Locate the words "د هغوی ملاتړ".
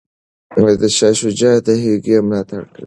1.67-2.61